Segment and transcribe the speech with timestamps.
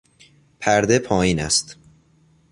[0.59, 1.77] پرده پایین است.